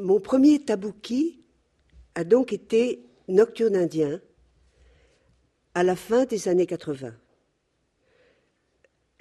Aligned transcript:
Mon 0.00 0.18
premier 0.18 0.64
tabouki 0.64 1.44
a 2.14 2.24
donc 2.24 2.54
été 2.54 3.04
Nocturne 3.28 3.76
indien 3.76 4.22
à 5.74 5.82
la 5.82 5.94
fin 5.94 6.24
des 6.24 6.48
années 6.48 6.66
80. 6.66 7.14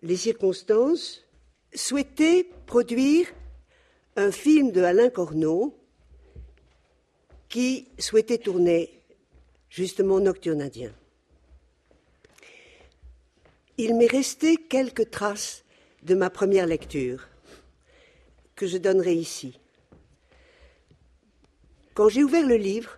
Les 0.03 0.15
circonstances 0.15 1.25
souhaitaient 1.75 2.49
produire 2.65 3.27
un 4.15 4.31
film 4.31 4.71
de 4.71 4.81
Alain 4.81 5.09
Corneau 5.09 5.77
qui 7.49 7.89
souhaitait 7.99 8.37
tourner 8.37 9.03
justement 9.67 10.21
Nocturne 10.21 10.61
indien. 10.61 10.93
Il 13.77 13.95
m'est 13.95 14.07
resté 14.07 14.55
quelques 14.55 15.11
traces 15.11 15.65
de 16.03 16.15
ma 16.15 16.29
première 16.29 16.67
lecture 16.67 17.27
que 18.55 18.65
je 18.65 18.77
donnerai 18.77 19.13
ici. 19.13 19.58
Quand 21.99 22.07
j'ai 22.07 22.23
ouvert 22.23 22.47
le 22.47 22.55
livre, 22.55 22.97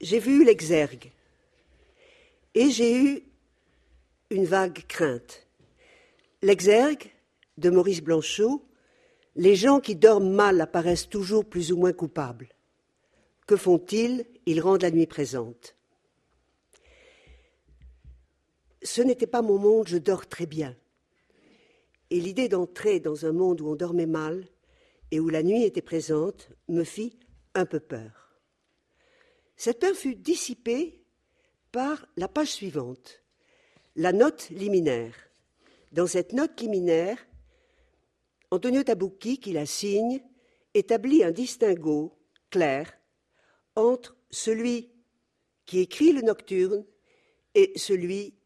j'ai 0.00 0.18
vu 0.18 0.44
l'exergue 0.44 1.12
et 2.52 2.72
j'ai 2.72 3.00
eu 3.00 3.22
une 4.30 4.46
vague 4.46 4.84
crainte. 4.88 5.46
L'exergue 6.42 7.08
de 7.56 7.70
Maurice 7.70 8.02
Blanchot, 8.02 8.66
les 9.36 9.54
gens 9.54 9.78
qui 9.78 9.94
dorment 9.94 10.32
mal 10.32 10.60
apparaissent 10.60 11.08
toujours 11.08 11.44
plus 11.44 11.70
ou 11.70 11.76
moins 11.76 11.92
coupables. 11.92 12.48
Que 13.46 13.54
font-ils? 13.54 14.26
Ils 14.46 14.60
rendent 14.60 14.82
la 14.82 14.90
nuit 14.90 15.06
présente. 15.06 15.76
Ce 18.82 19.02
n'était 19.02 19.28
pas 19.28 19.40
mon 19.40 19.58
monde, 19.58 19.86
je 19.86 19.98
dors 19.98 20.26
très 20.26 20.46
bien. 20.46 20.74
Et 22.10 22.18
l'idée 22.18 22.48
d'entrer 22.48 22.98
dans 22.98 23.24
un 23.24 23.32
monde 23.32 23.60
où 23.60 23.68
on 23.68 23.76
dormait 23.76 24.06
mal 24.06 24.48
et 25.12 25.20
où 25.20 25.28
la 25.28 25.44
nuit 25.44 25.62
était 25.62 25.80
présente 25.80 26.50
me 26.66 26.82
fit 26.82 27.16
un 27.58 27.66
peu 27.66 27.80
peur. 27.80 28.40
Cette 29.56 29.80
peur 29.80 29.94
fut 29.94 30.14
dissipée 30.14 31.02
par 31.72 32.06
la 32.16 32.28
page 32.28 32.52
suivante, 32.52 33.22
la 33.96 34.12
note 34.12 34.48
liminaire. 34.50 35.14
Dans 35.92 36.06
cette 36.06 36.32
note 36.32 36.60
liminaire, 36.60 37.18
Antonio 38.50 38.82
Tabucchi, 38.82 39.38
qui 39.38 39.52
la 39.52 39.66
signe, 39.66 40.22
établit 40.74 41.24
un 41.24 41.32
distinguo 41.32 42.16
clair 42.50 42.92
entre 43.74 44.16
celui 44.30 44.92
qui 45.66 45.80
écrit 45.80 46.12
le 46.12 46.22
nocturne 46.22 46.84
et 47.54 47.72
celui 47.76 48.38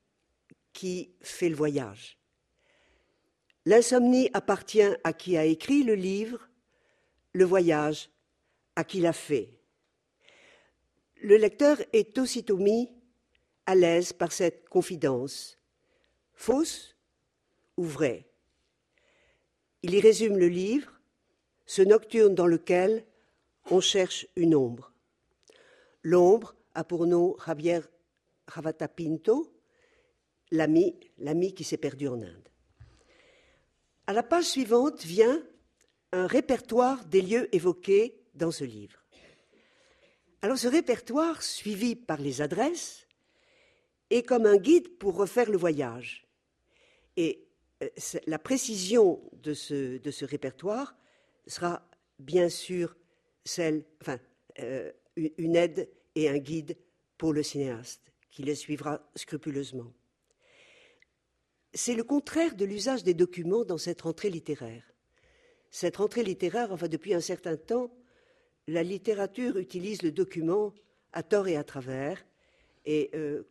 qui 0.73 1.15
fait 1.21 1.49
le 1.49 1.57
voyage. 1.57 2.19
L'insomnie 3.65 4.31
appartient 4.33 4.97
à 5.05 5.13
qui 5.13 5.37
a 5.37 5.45
écrit 5.45 5.85
le 5.85 5.95
livre, 5.95 6.49
le 7.33 7.45
voyage 7.45 8.12
à 8.77 8.84
qui 8.84 9.01
l'a 9.01 9.12
fait. 9.12 9.61
Le 11.23 11.37
lecteur 11.37 11.78
est 11.92 12.19
aussitôt 12.19 12.56
mis 12.56 12.91
à 13.67 13.75
l'aise 13.75 14.12
par 14.12 14.33
cette 14.33 14.69
confidence, 14.69 15.59
fausse 16.34 16.97
ou 17.77 17.84
vraie? 17.84 18.27
Il 19.83 19.95
y 19.95 20.01
résume 20.01 20.39
le 20.39 20.48
livre, 20.48 21.01
ce 21.67 21.83
nocturne 21.83 22.34
dans 22.34 22.47
lequel 22.47 23.05
on 23.70 23.81
cherche 23.81 24.27
une 24.37 24.55
ombre. 24.55 24.92
L'ombre 26.03 26.55
a 26.75 26.84
pour 26.84 27.07
nom 27.07 27.36
Javier 27.47 27.81
Ravatapinto, 28.48 29.53
l'ami, 30.51 30.98
l'ami 31.19 31.55
qui 31.55 31.64
s'est 31.64 31.77
perdu 31.77 32.09
en 32.09 32.20
Inde. 32.20 32.48
À 34.07 34.12
la 34.12 34.23
page 34.23 34.45
suivante 34.45 35.05
vient 35.05 35.42
un 36.12 36.27
répertoire 36.27 37.05
des 37.05 37.23
lieux 37.23 37.55
évoqués 37.55 38.22
dans 38.35 38.51
ce 38.51 38.65
livre. 38.65 38.99
Alors 40.43 40.59
ce 40.59 40.69
répertoire, 40.69 41.43
suivi 41.43 41.95
par 41.95 42.20
les 42.20 42.43
adresses, 42.43 43.07
est 44.11 44.23
comme 44.23 44.47
un 44.47 44.57
guide 44.57 44.98
pour 44.98 45.15
refaire 45.17 45.51
le 45.51 45.57
voyage. 45.57 46.27
Et 47.17 47.47
euh, 47.83 47.89
la 48.27 48.39
précision 48.39 49.23
de 49.33 49.55
ce, 49.55 49.98
de 49.98 50.11
ce 50.11 50.25
répertoire 50.25 50.97
sera 51.47 51.89
bien 52.19 52.48
sûr 52.48 52.97
celle, 53.45 53.85
enfin, 54.01 54.19
euh, 54.61 54.91
une 55.17 55.57
aide 55.57 55.89
et 56.15 56.29
un 56.29 56.39
guide 56.39 56.77
pour 57.19 57.33
le 57.33 57.42
cinéaste, 57.42 58.13
qui 58.31 58.42
les 58.42 58.55
suivra 58.55 59.01
scrupuleusement. 59.15 59.92
C'est 61.75 61.95
le 61.95 62.05
contraire 62.05 62.55
de 62.55 62.65
l'usage 62.65 63.03
des 63.03 63.15
documents 63.15 63.65
dans 63.65 63.79
cette 63.79 64.03
rentrée 64.03 64.31
littéraire. 64.31 64.85
Cette 65.71 65.97
rentrée 65.97 66.23
littéraire, 66.23 66.71
enfin 66.73 66.89
depuis 66.89 67.15
un 67.15 67.21
certain 67.21 67.57
temps, 67.57 67.91
la 68.68 68.83
littérature 68.83 69.56
utilise 69.56 70.02
le 70.02 70.12
document 70.12 70.73
à 71.12 71.23
tort 71.23 71.48
et 71.48 71.56
à 71.56 71.64
travers, 71.64 72.24
et 72.84 73.11
euh, 73.14 73.42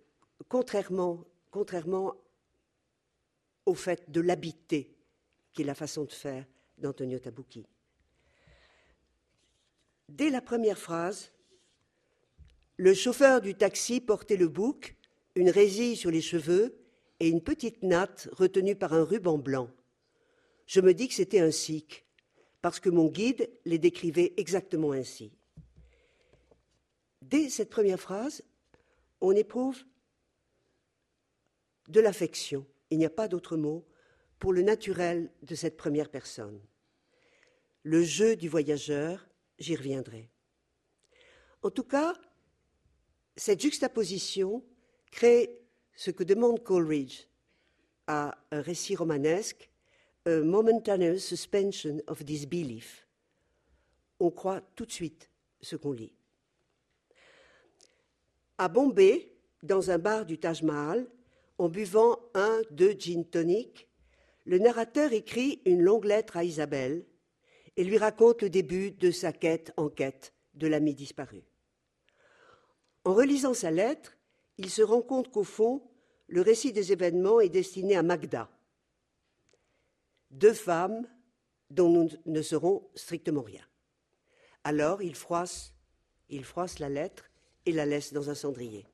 contrairement, 0.47 1.25
contrairement 1.51 2.15
au 3.65 3.75
fait 3.75 4.09
de 4.09 4.21
l'habiter, 4.21 4.95
qui 5.53 5.61
est 5.61 5.65
la 5.65 5.75
façon 5.75 6.05
de 6.05 6.11
faire 6.11 6.45
d'Antonio 6.77 7.19
Tabucchi. 7.19 7.65
Dès 10.09 10.29
la 10.29 10.41
première 10.41 10.77
phrase, 10.77 11.31
le 12.77 12.93
chauffeur 12.93 13.41
du 13.41 13.55
taxi 13.55 14.01
portait 14.01 14.37
le 14.37 14.47
bouc, 14.47 14.95
une 15.35 15.49
résille 15.49 15.95
sur 15.95 16.11
les 16.11 16.21
cheveux 16.21 16.75
et 17.19 17.29
une 17.29 17.41
petite 17.41 17.83
natte 17.83 18.27
retenue 18.33 18.75
par 18.75 18.93
un 18.93 19.03
ruban 19.03 19.37
blanc. 19.37 19.69
Je 20.65 20.81
me 20.81 20.93
dis 20.93 21.07
que 21.07 21.13
c'était 21.13 21.39
un 21.39 21.51
sikh, 21.51 22.05
parce 22.61 22.79
que 22.79 22.89
mon 22.89 23.07
guide 23.07 23.49
les 23.65 23.79
décrivait 23.79 24.33
exactement 24.37 24.91
ainsi. 24.91 25.31
Dès 27.21 27.49
cette 27.49 27.69
première 27.69 27.99
phrase, 27.99 28.43
on 29.19 29.31
éprouve 29.31 29.83
de 31.87 31.99
l'affection, 31.99 32.65
il 32.89 32.97
n'y 32.97 33.05
a 33.05 33.09
pas 33.09 33.27
d'autre 33.27 33.57
mot, 33.57 33.85
pour 34.39 34.53
le 34.53 34.61
naturel 34.63 35.31
de 35.43 35.55
cette 35.55 35.77
première 35.77 36.09
personne. 36.09 36.59
Le 37.83 38.03
jeu 38.03 38.35
du 38.35 38.49
voyageur, 38.49 39.27
j'y 39.59 39.75
reviendrai. 39.75 40.29
En 41.61 41.69
tout 41.69 41.83
cas, 41.83 42.13
cette 43.35 43.61
juxtaposition 43.61 44.63
crée 45.11 45.61
ce 45.95 46.11
que 46.11 46.23
demande 46.23 46.63
Coleridge 46.63 47.27
à 48.07 48.37
un 48.51 48.61
récit 48.61 48.95
romanesque 48.95 49.70
a 50.25 50.41
momentary 50.41 51.19
suspension 51.19 52.01
of 52.07 52.23
disbelief. 52.23 53.07
On 54.19 54.29
croit 54.29 54.61
tout 54.75 54.85
de 54.85 54.91
suite 54.91 55.29
ce 55.61 55.75
qu'on 55.75 55.93
lit. 55.93 56.13
À 58.57 58.67
Bombay, 58.67 59.33
dans 59.63 59.89
un 59.89 59.97
bar 59.97 60.25
du 60.25 60.37
Taj 60.37 60.61
Mahal, 60.61 61.07
en 61.57 61.69
buvant 61.69 62.19
un, 62.33 62.61
deux 62.71 62.93
gin 62.93 63.23
tonic, 63.25 63.87
le 64.45 64.59
narrateur 64.59 65.13
écrit 65.13 65.61
une 65.65 65.81
longue 65.81 66.05
lettre 66.05 66.37
à 66.37 66.43
Isabelle 66.43 67.05
et 67.77 67.83
lui 67.83 67.97
raconte 67.97 68.41
le 68.41 68.49
début 68.49 68.91
de 68.91 69.11
sa 69.11 69.31
quête 69.31 69.71
en 69.77 69.89
quête 69.89 70.33
de 70.53 70.67
l'ami 70.67 70.93
disparu. 70.93 71.43
En 73.05 73.13
relisant 73.13 73.53
sa 73.53 73.71
lettre, 73.71 74.17
il 74.57 74.69
se 74.69 74.81
rend 74.81 75.01
compte 75.01 75.31
qu'au 75.31 75.43
fond, 75.43 75.81
le 76.27 76.41
récit 76.41 76.71
des 76.71 76.91
événements 76.91 77.39
est 77.39 77.49
destiné 77.49 77.95
à 77.95 78.03
Magda, 78.03 78.49
deux 80.31 80.53
femmes 80.53 81.07
dont 81.69 81.89
nous 81.89 82.09
ne 82.25 82.41
saurons 82.41 82.89
strictement 82.95 83.41
rien. 83.41 83.65
Alors 84.63 85.01
il 85.01 85.15
froisse, 85.15 85.73
il 86.29 86.43
froisse 86.43 86.79
la 86.79 86.89
lettre 86.89 87.29
et 87.65 87.71
la 87.71 87.85
laisse 87.85 88.13
dans 88.13 88.29
un 88.29 88.35
cendrier. 88.35 88.85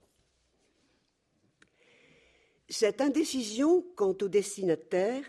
Cette 2.69 3.01
indécision 3.01 3.81
quant 3.95 4.15
au 4.21 4.27
destinataire 4.27 5.23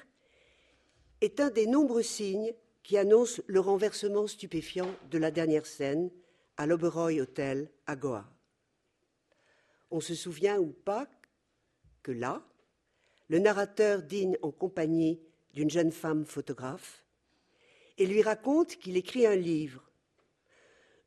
est 1.21 1.41
un 1.41 1.51
des 1.51 1.67
nombreux 1.67 2.03
signes 2.03 2.53
qui 2.83 2.97
annoncent 2.97 3.43
le 3.47 3.61
renversement 3.61 4.27
stupéfiant 4.27 4.91
de 5.11 5.19
la 5.19 5.31
dernière 5.31 5.67
scène 5.67 6.11
à 6.57 6.67
l'Oberoi 6.67 7.21
Hotel 7.21 7.71
à 7.87 7.97
Goa. 7.97 8.25
On 9.91 10.01
se 10.01 10.15
souvient 10.15 10.59
ou 10.59 10.73
pas 10.73 11.07
que 12.03 12.13
là, 12.13 12.45
le 13.29 13.39
narrateur 13.39 14.03
dîne 14.03 14.37
en 14.43 14.51
compagnie 14.51 15.21
d'une 15.55 15.71
jeune 15.71 15.93
femme 15.93 16.25
photographe 16.25 17.05
et 17.99 18.07
lui 18.07 18.23
raconte 18.23 18.77
qu'il 18.77 18.97
écrit 18.97 19.27
un 19.27 19.37
livre. 19.37 19.91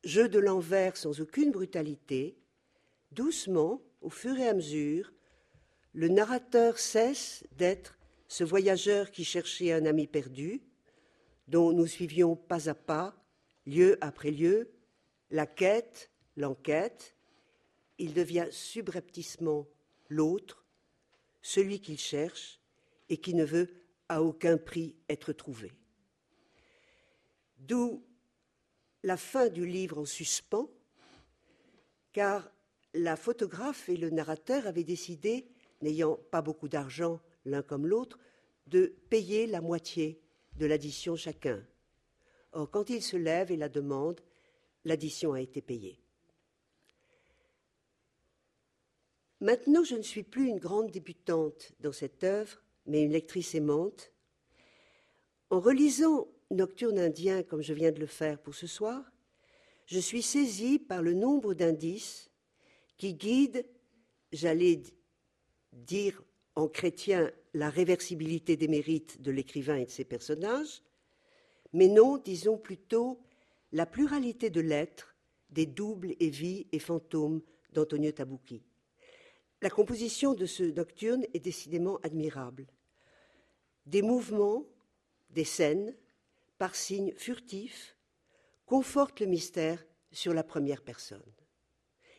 Jeu 0.03 0.27
de 0.27 0.39
l'envers 0.39 0.97
sans 0.97 1.21
aucune 1.21 1.51
brutalité, 1.51 2.37
doucement, 3.11 3.81
au 4.01 4.09
fur 4.09 4.37
et 4.37 4.47
à 4.47 4.53
mesure, 4.53 5.13
le 5.93 6.07
narrateur 6.07 6.79
cesse 6.79 7.43
d'être 7.57 7.97
ce 8.27 8.43
voyageur 8.43 9.11
qui 9.11 9.23
cherchait 9.23 9.73
un 9.73 9.85
ami 9.85 10.07
perdu, 10.07 10.61
dont 11.47 11.73
nous 11.73 11.87
suivions 11.87 12.35
pas 12.35 12.69
à 12.69 12.73
pas, 12.73 13.15
lieu 13.65 13.97
après 14.01 14.31
lieu, 14.31 14.71
la 15.29 15.45
quête, 15.45 16.09
l'enquête. 16.37 17.15
Il 17.97 18.13
devient 18.13 18.47
subrepticement 18.49 19.67
l'autre, 20.09 20.65
celui 21.41 21.79
qu'il 21.79 21.99
cherche 21.99 22.59
et 23.09 23.17
qui 23.17 23.33
ne 23.33 23.45
veut 23.45 23.80
à 24.11 24.21
aucun 24.21 24.57
prix 24.57 24.93
être 25.07 25.31
trouvé. 25.31 25.71
D'où 27.59 28.03
la 29.03 29.15
fin 29.15 29.47
du 29.47 29.65
livre 29.65 29.99
en 29.99 30.05
suspens, 30.05 30.69
car 32.11 32.51
la 32.93 33.15
photographe 33.15 33.87
et 33.87 33.95
le 33.95 34.09
narrateur 34.09 34.67
avaient 34.67 34.83
décidé, 34.83 35.47
n'ayant 35.81 36.19
pas 36.29 36.41
beaucoup 36.41 36.67
d'argent 36.67 37.21
l'un 37.45 37.61
comme 37.61 37.87
l'autre, 37.87 38.19
de 38.67 38.93
payer 39.09 39.47
la 39.47 39.61
moitié 39.61 40.19
de 40.57 40.65
l'addition 40.65 41.15
chacun. 41.15 41.65
Or, 42.51 42.69
quand 42.69 42.89
il 42.89 43.01
se 43.01 43.15
lève 43.15 43.49
et 43.49 43.55
la 43.55 43.69
demande, 43.69 44.19
l'addition 44.83 45.31
a 45.31 45.39
été 45.39 45.61
payée. 45.61 45.97
Maintenant, 49.39 49.85
je 49.85 49.95
ne 49.95 50.01
suis 50.01 50.23
plus 50.23 50.49
une 50.49 50.59
grande 50.59 50.91
débutante 50.91 51.71
dans 51.79 51.93
cette 51.93 52.25
œuvre, 52.25 52.60
mais 52.85 53.03
une 53.03 53.11
lectrice 53.11 53.55
aimante. 53.55 54.11
En 55.49 55.59
relisant 55.59 56.27
Nocturne 56.49 56.99
indien 56.99 57.43
comme 57.43 57.61
je 57.61 57.73
viens 57.73 57.91
de 57.91 57.99
le 57.99 58.05
faire 58.05 58.39
pour 58.41 58.55
ce 58.55 58.67
soir, 58.67 59.03
je 59.85 59.99
suis 59.99 60.21
saisie 60.21 60.79
par 60.79 61.01
le 61.01 61.13
nombre 61.13 61.53
d'indices 61.53 62.29
qui 62.97 63.13
guident, 63.13 63.65
j'allais 64.31 64.81
dire 65.73 66.21
en 66.55 66.67
chrétien, 66.67 67.31
la 67.53 67.69
réversibilité 67.69 68.55
des 68.55 68.67
mérites 68.67 69.21
de 69.21 69.31
l'écrivain 69.31 69.77
et 69.77 69.85
de 69.85 69.89
ses 69.89 70.05
personnages, 70.05 70.81
mais 71.73 71.87
non, 71.87 72.17
disons 72.17 72.57
plutôt, 72.57 73.21
la 73.71 73.85
pluralité 73.85 74.49
de 74.49 74.61
l'être, 74.61 75.15
des 75.49 75.65
doubles 75.65 76.15
et 76.19 76.29
vies 76.29 76.67
et 76.71 76.79
fantômes 76.79 77.41
d'Antonio 77.73 78.11
Tabucchi. 78.11 78.63
La 79.61 79.69
composition 79.69 80.33
de 80.33 80.47
ce 80.47 80.63
nocturne 80.63 81.23
est 81.33 81.39
décidément 81.39 81.97
admirable. 81.97 82.65
Des 83.85 84.01
mouvements, 84.01 84.65
des 85.29 85.43
scènes, 85.43 85.95
par 86.57 86.75
signes 86.75 87.13
furtifs, 87.15 87.95
confortent 88.65 89.19
le 89.19 89.27
mystère 89.27 89.85
sur 90.11 90.33
la 90.33 90.43
première 90.43 90.81
personne. 90.81 91.21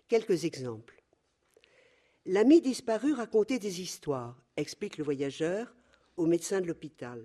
Quelques 0.06 0.44
exemples. 0.44 1.03
L'ami 2.27 2.61
disparu 2.61 3.12
racontait 3.12 3.59
des 3.59 3.81
histoires, 3.81 4.41
explique 4.56 4.97
le 4.97 5.05
voyageur 5.05 5.75
au 6.17 6.27
médecin 6.27 6.61
de 6.61 6.67
l'hôpital. 6.67 7.25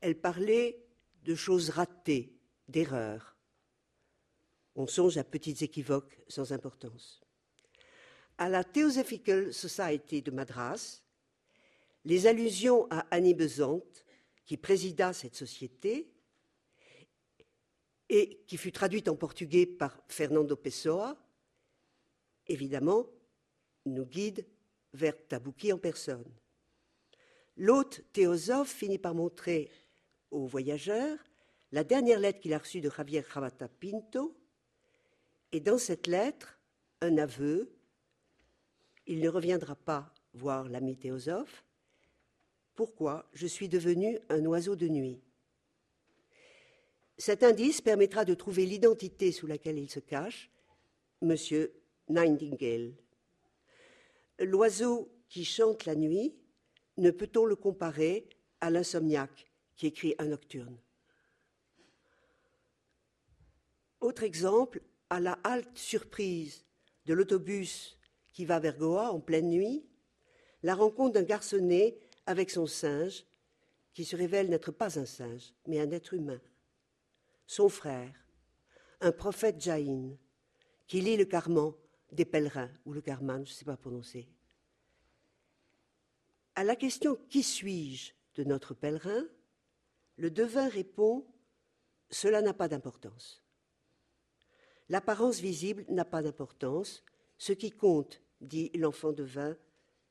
Elle 0.00 0.18
parlait 0.18 0.82
de 1.24 1.34
choses 1.34 1.68
ratées, 1.70 2.32
d'erreurs. 2.68 3.36
On 4.76 4.86
songe 4.86 5.18
à 5.18 5.24
petites 5.24 5.60
équivoques 5.60 6.18
sans 6.28 6.52
importance. 6.52 7.23
À 8.36 8.48
la 8.48 8.64
Theosophical 8.64 9.52
Society 9.52 10.20
de 10.20 10.32
Madras, 10.32 11.02
les 12.04 12.26
allusions 12.26 12.88
à 12.90 13.06
Annie 13.10 13.34
Besant, 13.34 13.82
qui 14.44 14.56
présida 14.56 15.12
cette 15.12 15.36
société 15.36 16.10
et 18.08 18.42
qui 18.46 18.56
fut 18.56 18.72
traduite 18.72 19.08
en 19.08 19.16
portugais 19.16 19.66
par 19.66 19.98
Fernando 20.08 20.56
Pessoa, 20.56 21.16
évidemment, 22.46 23.06
nous 23.86 24.04
guident 24.04 24.44
vers 24.92 25.16
Tabuki 25.28 25.72
en 25.72 25.78
personne. 25.78 26.24
L'hôte 27.56 28.02
théosophe 28.12 28.72
finit 28.72 28.98
par 28.98 29.14
montrer 29.14 29.70
aux 30.30 30.46
voyageurs 30.46 31.18
la 31.70 31.84
dernière 31.84 32.18
lettre 32.18 32.40
qu'il 32.40 32.52
a 32.52 32.58
reçue 32.58 32.80
de 32.80 32.90
Javier 32.90 33.24
Javata 33.32 33.68
Pinto, 33.68 34.36
et 35.52 35.60
dans 35.60 35.78
cette 35.78 36.08
lettre, 36.08 36.58
un 37.00 37.16
aveu, 37.18 37.73
il 39.06 39.20
ne 39.20 39.28
reviendra 39.28 39.74
pas 39.74 40.12
voir 40.32 40.68
l'ami 40.68 40.96
théosophe, 40.96 41.64
pourquoi 42.74 43.28
je 43.32 43.46
suis 43.46 43.68
devenu 43.68 44.18
un 44.28 44.44
oiseau 44.46 44.76
de 44.76 44.88
nuit? 44.88 45.20
Cet 47.16 47.44
indice 47.44 47.80
permettra 47.80 48.24
de 48.24 48.34
trouver 48.34 48.66
l'identité 48.66 49.30
sous 49.30 49.46
laquelle 49.46 49.78
il 49.78 49.88
se 49.88 50.00
cache, 50.00 50.50
Monsieur 51.22 51.72
Nightingale. 52.08 52.92
L'oiseau 54.40 55.08
qui 55.28 55.44
chante 55.44 55.84
la 55.84 55.94
nuit, 55.94 56.34
ne 56.96 57.10
peut-on 57.10 57.44
le 57.44 57.56
comparer 57.56 58.28
à 58.60 58.70
l'insomniaque 58.70 59.46
qui 59.76 59.86
écrit 59.86 60.14
un 60.18 60.26
nocturne? 60.26 60.76
Autre 64.00 64.24
exemple, 64.24 64.82
à 65.08 65.20
la 65.20 65.38
halte 65.44 65.78
surprise 65.78 66.64
de 67.06 67.14
l'autobus 67.14 67.96
qui 68.34 68.44
va 68.44 68.58
vers 68.58 68.76
Goa 68.76 69.12
en 69.12 69.20
pleine 69.20 69.48
nuit, 69.48 69.86
la 70.62 70.74
rencontre 70.74 71.14
d'un 71.14 71.22
garçonnet 71.22 71.96
avec 72.26 72.50
son 72.50 72.66
singe, 72.66 73.24
qui 73.94 74.04
se 74.04 74.16
révèle 74.16 74.50
n'être 74.50 74.72
pas 74.72 74.98
un 74.98 75.06
singe, 75.06 75.54
mais 75.66 75.80
un 75.80 75.90
être 75.92 76.12
humain. 76.12 76.40
Son 77.46 77.68
frère, 77.68 78.12
un 79.00 79.12
prophète 79.12 79.60
Jaïn, 79.60 80.18
qui 80.86 81.00
lit 81.00 81.16
le 81.16 81.24
carman 81.24 81.72
des 82.12 82.24
pèlerins, 82.24 82.70
ou 82.84 82.92
le 82.92 83.00
carman, 83.00 83.46
je 83.46 83.52
ne 83.52 83.54
sais 83.54 83.64
pas 83.64 83.76
prononcer. 83.76 84.28
À 86.56 86.64
la 86.64 86.76
question 86.76 87.18
Qui 87.30 87.42
suis-je? 87.42 88.12
de 88.34 88.42
notre 88.42 88.74
pèlerin, 88.74 89.24
le 90.16 90.28
devin 90.28 90.68
répond 90.68 91.24
Cela 92.10 92.42
n'a 92.42 92.52
pas 92.52 92.66
d'importance. 92.66 93.44
L'apparence 94.88 95.38
visible 95.38 95.84
n'a 95.88 96.04
pas 96.04 96.22
d'importance. 96.22 97.04
Ce 97.38 97.52
qui 97.52 97.70
compte, 97.70 98.20
dit 98.44 98.70
l'enfant 98.74 99.12
devin, 99.12 99.56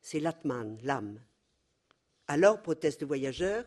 c'est 0.02 0.20
l'atman, 0.20 0.78
l'âme. 0.84 1.20
Alors, 2.28 2.62
proteste 2.62 3.02
le 3.02 3.08
voyageur, 3.08 3.66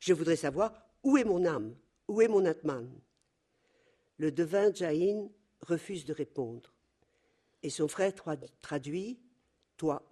je 0.00 0.12
voudrais 0.12 0.36
savoir 0.36 0.72
où 1.02 1.16
est 1.16 1.24
mon 1.24 1.44
âme, 1.44 1.76
où 2.08 2.20
est 2.20 2.28
mon 2.28 2.44
atman. 2.44 2.90
Le 4.18 4.30
devin 4.30 4.72
Jain 4.72 5.28
refuse 5.60 6.04
de 6.04 6.12
répondre. 6.12 6.72
Et 7.62 7.70
son 7.70 7.88
frère 7.88 8.12
traduit 8.60 9.18
Toi, 9.76 10.02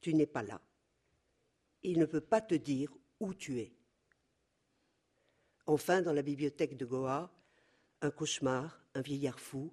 tu 0.00 0.14
n'es 0.14 0.26
pas 0.26 0.42
là. 0.42 0.60
Il 1.82 1.98
ne 1.98 2.06
peut 2.06 2.20
pas 2.20 2.40
te 2.40 2.54
dire 2.54 2.92
où 3.20 3.34
tu 3.34 3.58
es. 3.58 3.72
Enfin, 5.66 6.00
dans 6.00 6.12
la 6.12 6.22
bibliothèque 6.22 6.76
de 6.76 6.86
Goa, 6.86 7.30
un 8.00 8.10
cauchemar, 8.10 8.82
un 8.94 9.00
vieillard 9.02 9.40
fou, 9.40 9.72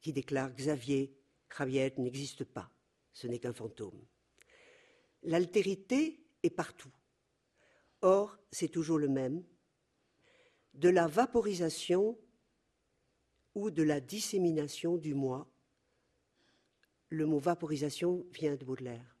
qui 0.00 0.12
déclare 0.12 0.50
Xavier, 0.54 1.14
Javier 1.56 1.92
n'existe 1.98 2.44
pas, 2.44 2.70
ce 3.12 3.26
n'est 3.26 3.38
qu'un 3.38 3.52
fantôme. 3.52 4.06
L'altérité 5.22 6.24
est 6.42 6.50
partout. 6.50 6.92
Or, 8.02 8.38
c'est 8.50 8.68
toujours 8.68 8.98
le 8.98 9.08
même. 9.08 9.44
De 10.72 10.88
la 10.88 11.06
vaporisation 11.06 12.18
ou 13.54 13.70
de 13.70 13.82
la 13.82 14.00
dissémination 14.00 14.96
du 14.96 15.14
moi. 15.14 15.50
Le 17.08 17.26
mot 17.26 17.38
vaporisation 17.38 18.24
vient 18.30 18.54
de 18.54 18.64
Baudelaire. 18.64 19.16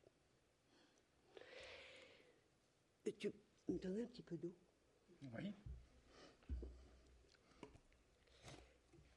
Tu 3.18 3.32
me 3.68 3.78
donnes 3.78 4.00
un 4.00 4.06
petit 4.06 4.22
peu 4.22 4.36
d'eau? 4.36 4.54
Oui. 5.22 5.52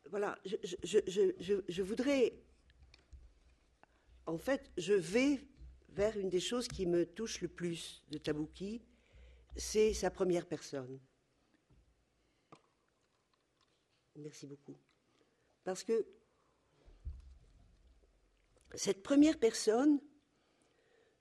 Voilà, 0.10 0.38
je, 0.46 1.82
voudrais. 1.82 2.34
En 4.26 4.38
fait, 4.38 4.72
je 4.78 4.94
vais 4.94 5.42
vers 5.90 6.18
une 6.18 6.30
des 6.30 6.40
choses 6.40 6.68
qui 6.68 6.86
me 6.86 7.06
touche 7.06 7.42
le 7.42 7.48
plus 7.48 8.04
de 8.10 8.18
Tabouki, 8.18 8.82
c'est 9.56 9.94
sa 9.94 10.10
première 10.10 10.48
personne. 10.48 11.00
Merci 14.16 14.48
beaucoup. 14.48 14.78
Parce 15.64 15.84
que 15.84 16.06
cette 18.74 19.04
première 19.04 19.40
personne, 19.40 20.00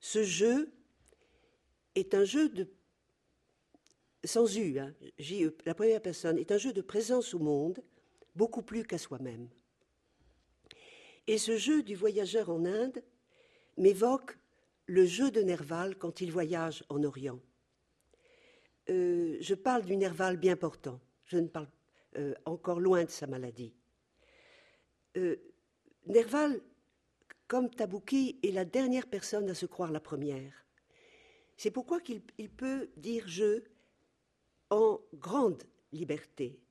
ce 0.00 0.22
jeu, 0.22 0.72
est 1.94 2.14
un 2.14 2.24
jeu 2.24 2.48
de 2.48 2.68
sans 4.24 4.56
U, 4.56 4.78
hein, 4.78 4.94
la 5.66 5.74
première 5.74 6.00
personne 6.00 6.38
est 6.38 6.52
un 6.52 6.58
jeu 6.58 6.72
de 6.72 6.80
présence 6.80 7.34
au 7.34 7.40
monde, 7.40 7.82
beaucoup 8.36 8.62
plus 8.62 8.84
qu'à 8.84 8.96
soi-même. 8.96 9.48
Et 11.26 11.38
ce 11.38 11.56
jeu 11.56 11.82
du 11.82 11.94
voyageur 11.94 12.50
en 12.50 12.64
Inde 12.64 13.02
m'évoque 13.76 14.38
le 14.86 15.04
jeu 15.04 15.30
de 15.30 15.40
Nerval 15.40 15.96
quand 15.96 16.20
il 16.20 16.32
voyage 16.32 16.84
en 16.88 17.02
Orient. 17.04 17.40
Euh, 18.88 19.36
je 19.40 19.54
parle 19.54 19.84
du 19.84 19.96
Nerval 19.96 20.36
bien 20.36 20.56
portant, 20.56 21.00
je 21.24 21.38
ne 21.38 21.46
parle 21.46 21.68
euh, 22.16 22.34
encore 22.44 22.80
loin 22.80 23.04
de 23.04 23.10
sa 23.10 23.26
maladie. 23.26 23.74
Euh, 25.16 25.36
Nerval, 26.06 26.60
comme 27.46 27.70
Tabouki, 27.70 28.40
est 28.42 28.50
la 28.50 28.64
dernière 28.64 29.06
personne 29.06 29.48
à 29.48 29.54
se 29.54 29.66
croire 29.66 29.92
la 29.92 30.00
première. 30.00 30.66
C'est 31.56 31.70
pourquoi 31.70 32.00
qu'il 32.00 32.22
peut 32.22 32.90
dire 32.96 33.24
je 33.28 33.62
en 34.70 35.00
grande 35.14 35.62
liberté. 35.92 36.61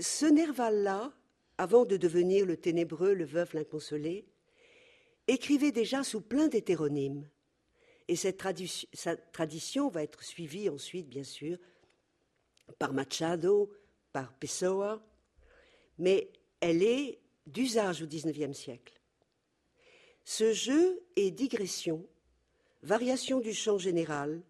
Ce 0.00 0.24
Nerval-là, 0.24 1.12
avant 1.58 1.84
de 1.84 1.98
devenir 1.98 2.46
le 2.46 2.56
ténébreux, 2.56 3.12
le 3.12 3.26
veuf, 3.26 3.52
l'inconsolé, 3.52 4.24
écrivait 5.28 5.72
déjà 5.72 6.02
sous 6.02 6.22
plein 6.22 6.48
d'hétéronymes. 6.48 7.28
Et 8.08 8.16
cette 8.16 8.38
tradition 8.38 9.88
va 9.88 10.02
être 10.02 10.24
suivie 10.24 10.70
ensuite, 10.70 11.06
bien 11.08 11.22
sûr, 11.22 11.58
par 12.78 12.94
Machado, 12.94 13.70
par 14.12 14.32
Pessoa, 14.32 15.04
mais 15.98 16.32
elle 16.60 16.82
est 16.82 17.20
d'usage 17.46 18.02
au 18.02 18.06
XIXe 18.06 18.56
siècle. 18.56 18.98
Ce 20.24 20.52
jeu 20.52 21.02
est 21.16 21.30
digression, 21.30 22.06
variation 22.82 23.38
du 23.38 23.52
champ 23.52 23.76
général, 23.76 24.42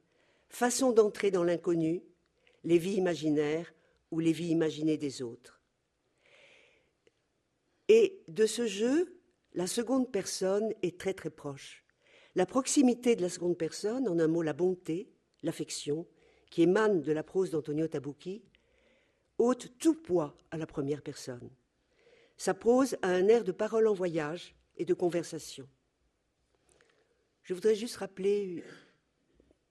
façon 0.49 0.92
d'entrer 0.92 1.30
dans 1.30 1.45
l'inconnu, 1.45 2.02
les 2.62 2.78
vies 2.78 2.95
imaginaires 2.95 3.73
ou 4.11 4.21
les 4.21 4.33
vies 4.33 4.50
imaginées 4.50 4.97
des 4.97 5.23
autres. 5.23 5.61
Et 7.88 8.23
de 8.29 8.47
ce 8.47 8.67
jeu, 8.67 9.21
la 9.52 9.67
seconde 9.67 10.12
personne 10.12 10.73
est 10.83 10.99
très 10.99 11.14
très 11.14 11.31
proche. 11.31 11.85
La 12.37 12.47
proximité 12.47 13.17
de 13.17 13.23
la 13.23 13.29
seconde 13.29 13.59
personne, 13.59 14.09
en 14.09 14.19
un 14.21 14.29
mot 14.29 14.43
la 14.43 14.52
bonté, 14.52 15.11
l'affection, 15.43 16.07
qui 16.50 16.62
émane 16.62 17.02
de 17.02 17.12
la 17.12 17.23
prose 17.23 17.50
d'Antonio 17.50 17.88
Tabucchi, 17.88 18.45
ôte 19.38 19.76
tout 19.79 19.95
poids 19.95 20.37
à 20.50 20.59
la 20.59 20.67
première 20.67 21.02
personne. 21.02 21.50
Sa 22.37 22.55
prose 22.55 22.97
a 23.02 23.09
un 23.09 23.29
air 23.29 23.45
de 23.45 23.52
parole 23.52 23.88
en 23.88 23.95
voyage 23.95 24.55
et 24.76 24.85
de 24.85 24.95
conversation. 24.95 25.69
Je 27.43 27.55
voudrais 27.55 27.75
juste 27.75 27.97
rappeler 27.97 28.43
une 28.43 28.62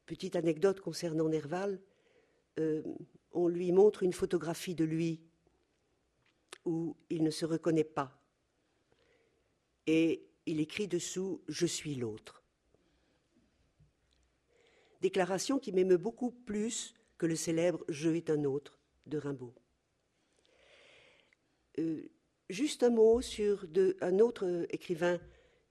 petite 0.05 0.36
anecdote 0.36 0.81
concernant 0.81 1.29
Nerval. 1.29 1.79
Euh, 2.60 2.84
on 3.31 3.48
lui 3.48 3.71
montre 3.71 4.03
une 4.03 4.13
photographie 4.13 4.75
de 4.75 4.83
lui 4.83 5.21
où 6.65 6.95
il 7.09 7.24
ne 7.24 7.31
se 7.31 7.45
reconnaît 7.45 7.83
pas. 7.83 8.21
Et 9.88 10.27
il 10.45 10.59
écrit 10.59 10.88
dessous 10.88 11.41
Je 11.48 11.65
suis 11.65 11.95
l'autre. 11.95 12.43
Déclaration 15.01 15.59
qui 15.59 15.71
m'émeut 15.71 15.98
beaucoup 15.98 16.31
plus 16.31 16.93
que 17.17 17.25
le 17.25 17.36
célèbre 17.36 17.83
Je 17.88 18.09
est 18.09 18.29
un 18.29 18.43
autre 18.43 18.79
de 19.05 19.17
Rimbaud. 19.17 19.53
Euh, 21.79 22.09
juste 22.50 22.83
un 22.83 22.89
mot 22.89 23.21
sur 23.21 23.65
un 24.01 24.19
autre 24.19 24.65
écrivain 24.69 25.19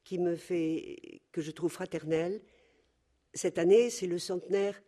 qui 0.04 0.18
me 0.18 0.36
fait, 0.36 1.20
que 1.32 1.42
je 1.42 1.50
trouve 1.50 1.70
fraternel. 1.70 2.40
Cette 3.34 3.58
année, 3.58 3.90
c'est 3.90 4.06
le 4.06 4.18
centenaire 4.18 4.80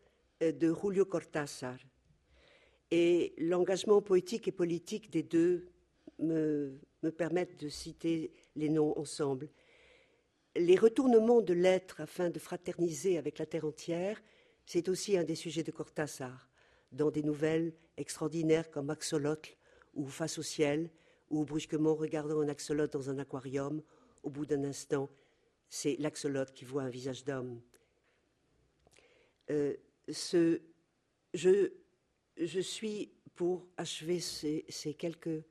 euh, 0.42 0.52
de 0.52 0.72
Julio 0.72 1.04
Cortázar. 1.04 1.78
Et 2.90 3.34
l'engagement 3.38 4.02
poétique 4.02 4.48
et 4.48 4.52
politique 4.52 5.10
des 5.10 5.22
deux 5.22 5.68
me, 6.18 6.78
me 7.02 7.10
permettent 7.10 7.60
de 7.60 7.68
citer 7.68 8.32
les 8.56 8.68
noms 8.68 8.98
ensemble. 8.98 9.48
Les 10.56 10.76
retournements 10.76 11.42
de 11.42 11.54
l'être 11.54 12.00
afin 12.00 12.30
de 12.30 12.38
fraterniser 12.38 13.18
avec 13.18 13.38
la 13.38 13.46
terre 13.46 13.64
entière, 13.64 14.20
c'est 14.66 14.88
aussi 14.88 15.16
un 15.16 15.24
des 15.24 15.36
sujets 15.36 15.62
de 15.62 15.70
Cortázar, 15.70 16.48
dans 16.92 17.10
des 17.10 17.22
nouvelles 17.22 17.72
extraordinaires 17.96 18.70
comme 18.70 18.90
Axolotl 18.90 19.56
ou 19.94 20.06
Face 20.06 20.38
au 20.38 20.42
ciel, 20.42 20.90
ou 21.30 21.44
brusquement 21.44 21.94
regardant 21.94 22.40
un 22.40 22.48
axolote 22.48 22.92
dans 22.92 23.08
un 23.08 23.18
aquarium, 23.18 23.82
au 24.22 24.30
bout 24.30 24.46
d'un 24.46 24.64
instant, 24.64 25.08
c'est 25.68 25.96
l'axolote 25.98 26.52
qui 26.52 26.64
voit 26.64 26.82
un 26.82 26.90
visage 26.90 27.24
d'homme. 27.24 27.60
Euh, 29.50 29.76
je, 30.08 31.72
je 32.40 32.60
suis, 32.60 33.12
pour 33.34 33.66
achever 33.76 34.20
ces, 34.20 34.94
quelques, 34.98 35.44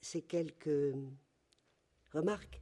ces 0.00 0.22
quelques 0.22 0.94
remarques, 2.12 2.60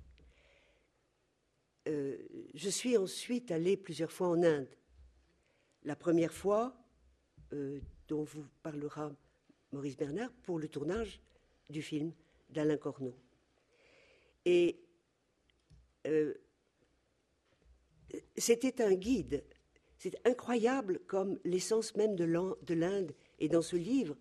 euh, 1.87 2.17
je 2.55 2.69
suis 2.71 2.97
ensuite 2.97 3.51
allé 3.51 3.77
plusieurs 3.77 4.13
fois 4.13 4.29
en 4.29 4.43
Inde. 4.43 4.69
La 5.83 5.97
première 5.97 6.33
fois, 6.33 6.75
euh, 7.53 7.81
dont 8.09 8.25
vous 8.25 8.47
parlera 8.63 9.13
Maurice 9.73 9.97
Bernard, 9.97 10.33
pour 10.43 10.59
le 10.59 10.69
tournage 10.69 11.21
du 11.69 11.83
film 11.83 12.13
d'Alain 12.49 12.77
Corneau. 12.77 13.15
Et 14.45 14.81
euh, 16.07 16.35
c'était 18.37 18.83
un 18.83 18.95
guide. 18.95 19.45
C'est 20.05 20.21
incroyable 20.27 20.99
comme 21.07 21.39
l'essence 21.45 21.97
même 21.97 22.15
de 22.15 22.75
l'Inde 22.75 23.15
est 23.39 23.49
dans 23.49 23.63
ce 23.63 23.75
livre. 23.75 24.19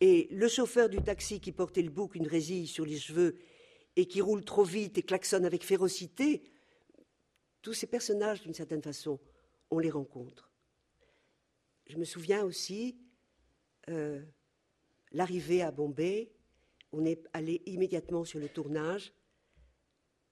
Et 0.00 0.26
le 0.30 0.48
chauffeur 0.48 0.88
du 0.88 1.02
taxi 1.02 1.38
qui 1.38 1.52
portait 1.52 1.82
le 1.82 1.90
bouc, 1.90 2.14
une 2.14 2.26
résille 2.26 2.66
sur 2.66 2.86
les 2.86 2.98
cheveux, 2.98 3.36
et 3.94 4.06
qui 4.06 4.22
roule 4.22 4.42
trop 4.42 4.64
vite 4.64 4.96
et 4.96 5.02
klaxonne 5.02 5.44
avec 5.44 5.66
férocité, 5.66 6.42
tous 7.60 7.74
ces 7.74 7.86
personnages, 7.86 8.40
d'une 8.40 8.54
certaine 8.54 8.80
façon, 8.80 9.20
on 9.70 9.80
les 9.80 9.90
rencontre. 9.90 10.50
Je 11.88 11.98
me 11.98 12.06
souviens 12.06 12.42
aussi 12.42 12.96
euh, 13.90 14.24
l'arrivée 15.10 15.60
à 15.60 15.72
Bombay. 15.72 16.32
On 16.90 17.04
est 17.04 17.28
allé 17.34 17.60
immédiatement 17.66 18.24
sur 18.24 18.38
le 18.38 18.48
tournage. 18.48 19.12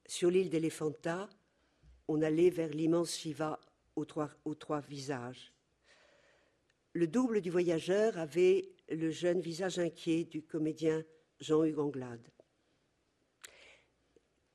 Sur 0.07 0.31
l'île 0.31 0.49
d'Elephanta, 0.49 1.29
on 2.09 2.23
allait 2.23 2.49
vers 2.49 2.71
l'immense 2.71 3.15
Shiva 3.15 3.61
aux 3.97 4.05
trois, 4.05 4.81
visages. 4.81 5.53
Le 6.93 7.07
double 7.07 7.41
du 7.41 7.51
voyageur 7.51 8.19
avait 8.19 8.73
le 8.89 9.11
jeune 9.11 9.41
visage 9.41 9.79
inquiet 9.79 10.25
du 10.25 10.43
comédien 10.43 11.05
Jean-Hugues 11.39 11.79
Anglade. 11.79 12.29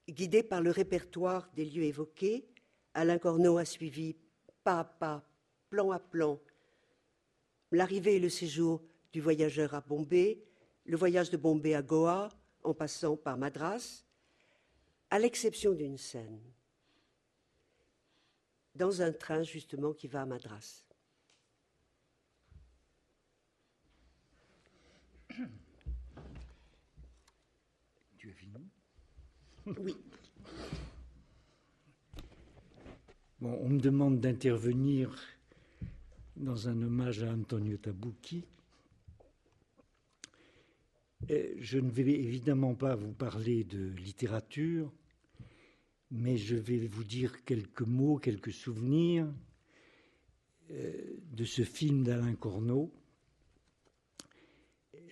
Guidé 0.08 0.44
par 0.44 0.62
le 0.62 0.72
répertoire 0.72 1.50
des 1.56 1.66
lieux 1.66 1.84
évoqués, 1.84 2.48
Alain 2.94 3.18
Corneau 3.18 3.58
a 3.58 3.66
suivi 3.66 4.16
pas 4.64 4.80
à 4.80 4.84
pas, 4.84 5.28
plan 5.70 5.92
à 5.92 6.00
plan, 6.00 6.40
l'arrivée 7.72 8.16
et 8.16 8.20
le 8.20 8.30
séjour 8.30 8.84
du 9.12 9.22
voyageur 9.22 9.74
à 9.74 9.82
Bombay, 9.82 10.44
le 10.86 10.98
voyage 10.98 11.30
de 11.30 11.38
Bombay 11.38 11.74
à 11.74 11.82
Goa, 11.82 12.30
en 12.64 12.74
passant 12.74 13.16
par 13.16 13.38
Madras, 13.38 14.04
à 15.10 15.20
l'exception 15.20 15.74
d'une 15.74 15.98
scène, 15.98 16.42
dans 18.76 19.02
un 19.02 19.12
train 19.12 19.44
justement 19.44 19.94
qui 19.94 20.08
va 20.08 20.22
à 20.22 20.26
Madras. 20.26 20.84
Tu 28.18 28.30
as 28.32 28.34
fini? 28.34 28.70
Oui. 29.78 29.96
Bon, 33.40 33.60
on 33.62 33.70
me 33.70 33.80
demande 33.80 34.20
d'intervenir 34.20 35.16
dans 36.36 36.68
un 36.68 36.82
hommage 36.82 37.24
à 37.24 37.32
Antonio 37.32 37.78
Tabucchi. 37.78 38.44
je 41.30 41.78
ne 41.78 41.90
vais 41.90 42.04
évidemment 42.04 42.76
pas 42.76 42.96
vous 42.96 43.12
parler 43.12 43.64
de 43.64 43.90
littérature, 43.98 44.92
mais 46.12 46.38
je 46.38 46.56
vais 46.56 46.88
vous 46.88 47.04
dire 47.04 47.44
quelques 47.44 47.82
mots, 47.82 48.18
quelques 48.18 48.54
souvenirs 48.54 49.28
euh, 50.72 51.18
de 51.32 51.46
ce 51.46 51.64
film 51.64 52.04
d'Alain 52.04 52.36
Corneau 52.36 52.94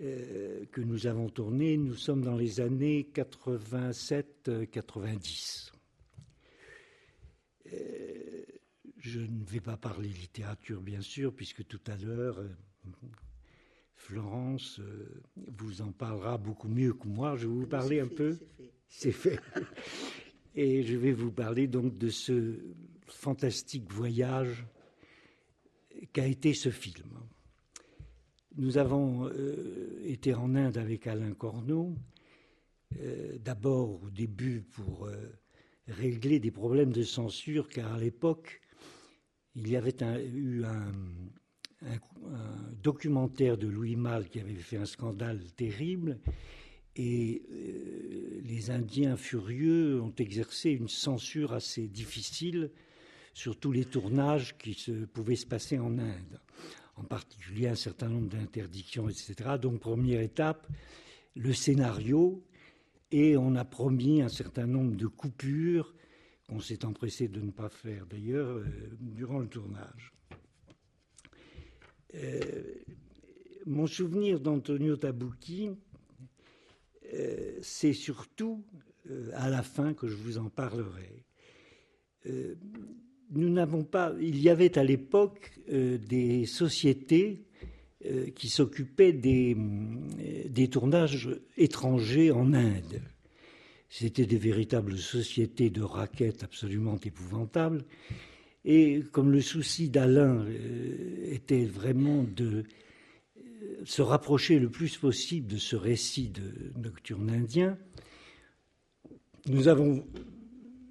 euh, 0.01 0.65
que 0.71 0.81
nous 0.81 1.07
avons 1.07 1.29
tourné. 1.29 1.77
Nous 1.77 1.95
sommes 1.95 2.23
dans 2.23 2.35
les 2.35 2.59
années 2.59 3.09
87-90. 3.13 5.71
Je 9.03 9.19
ne 9.19 9.43
vais 9.43 9.59
pas 9.59 9.75
parler 9.75 10.07
littérature, 10.07 10.81
bien 10.81 11.01
sûr, 11.01 11.33
puisque 11.33 11.67
tout 11.67 11.81
à 11.87 11.97
l'heure, 11.97 12.39
euh, 12.39 12.47
Florence 13.95 14.79
euh, 14.79 15.21
vous 15.35 15.81
en 15.81 15.91
parlera 15.91 16.37
beaucoup 16.37 16.69
mieux 16.69 16.93
que 16.93 17.09
moi. 17.09 17.35
Je 17.35 17.45
vais 17.45 17.53
vous 17.53 17.67
parler 17.67 17.99
un 17.99 18.07
peu. 18.07 18.37
C'est 18.87 19.11
fait. 19.11 19.41
Et 20.55 20.83
je 20.83 20.95
vais 20.95 21.11
vous 21.11 21.31
parler 21.31 21.67
donc 21.67 21.97
de 21.97 22.09
ce 22.09 22.59
fantastique 23.07 23.91
voyage 23.91 24.65
qu'a 26.11 26.27
été 26.27 26.53
ce 26.53 26.69
film. 26.69 27.09
Nous 28.55 28.77
avons 28.77 29.27
euh, 29.29 30.01
été 30.05 30.33
en 30.33 30.55
Inde 30.55 30.77
avec 30.77 31.07
Alain 31.07 31.33
Corneau, 31.33 31.95
d'abord 33.39 34.03
au 34.03 34.09
début 34.11 34.61
pour 34.61 35.09
régler 35.87 36.39
des 36.39 36.51
problèmes 36.51 36.91
de 36.91 37.03
censure, 37.03 37.67
car 37.67 37.93
à 37.93 37.99
l'époque, 37.99 38.61
il 39.55 39.69
y 39.69 39.75
avait 39.75 39.95
eu 40.33 40.63
un, 40.63 40.91
documentaire 42.81 43.57
de 43.57 43.67
Louis 43.67 43.97
Malle 43.97 44.29
qui 44.29 44.39
avait 44.39 44.53
fait 44.53 44.77
un 44.77 44.85
scandale 44.85 45.43
terrible. 45.57 46.19
Et 46.95 47.41
euh, 47.51 48.41
les 48.43 48.69
Indiens 48.69 49.17
furieux 49.17 49.99
ont 50.01 50.13
exercé 50.17 50.71
une 50.71 50.89
censure 50.89 51.53
assez 51.53 51.87
difficile 51.87 52.71
sur 53.33 53.57
tous 53.57 53.71
les 53.71 53.85
tournages 53.85 54.57
qui 54.57 54.73
se, 54.73 54.91
pouvaient 55.05 55.35
se 55.35 55.47
passer 55.47 55.79
en 55.79 55.97
Inde, 55.97 56.39
en 56.95 57.03
particulier 57.03 57.67
un 57.67 57.75
certain 57.75 58.09
nombre 58.09 58.29
d'interdictions, 58.29 59.09
etc. 59.09 59.57
Donc 59.59 59.79
première 59.79 60.21
étape, 60.21 60.67
le 61.35 61.51
scénario, 61.51 62.43
et 63.11 63.37
on 63.37 63.55
a 63.55 63.65
promis 63.65 64.21
un 64.21 64.29
certain 64.29 64.67
nombre 64.67 64.95
de 64.95 65.07
coupures 65.07 65.95
qu'on 66.47 66.59
s'est 66.59 66.85
empressé 66.85 67.27
de 67.27 67.41
ne 67.41 67.51
pas 67.51 67.69
faire 67.69 68.05
d'ailleurs 68.05 68.49
euh, 68.49 68.65
durant 68.99 69.39
le 69.39 69.47
tournage. 69.47 70.13
Euh, 72.15 72.39
mon 73.65 73.87
souvenir 73.87 74.39
d'Antonio 74.39 74.97
Tabucchi, 74.97 75.71
c'est 77.61 77.93
surtout 77.93 78.63
à 79.33 79.49
la 79.49 79.63
fin 79.63 79.93
que 79.93 80.07
je 80.07 80.15
vous 80.15 80.37
en 80.37 80.49
parlerai. 80.49 81.25
nous 83.31 83.49
n'avons 83.49 83.83
pas. 83.83 84.13
Il 84.21 84.39
y 84.39 84.49
avait 84.49 84.77
à 84.77 84.83
l'époque 84.83 85.51
des 85.67 86.45
sociétés 86.45 87.43
qui 88.35 88.49
s'occupaient 88.49 89.13
des, 89.13 89.55
des 90.49 90.69
tournages 90.69 91.29
étrangers 91.57 92.31
en 92.31 92.53
Inde. 92.53 93.01
C'était 93.95 94.25
des 94.25 94.37
véritables 94.37 94.97
sociétés 94.97 95.69
de 95.69 95.83
raquettes 95.83 96.43
absolument 96.43 96.97
épouvantables. 97.05 97.85
Et 98.65 99.03
comme 99.11 99.31
le 99.31 99.39
souci 99.39 99.87
d'Alain 99.89 100.45
euh, 100.47 101.31
était 101.31 101.65
vraiment 101.65 102.23
de 102.23 102.45
euh, 102.45 102.63
se 103.83 104.01
rapprocher 104.01 104.59
le 104.59 104.69
plus 104.69 104.97
possible 104.97 105.47
de 105.47 105.57
ce 105.57 105.75
récit 105.75 106.29
de 106.29 106.71
nocturne 106.81 107.29
indien, 107.29 107.77
nous 109.45 109.67
avons 109.67 110.05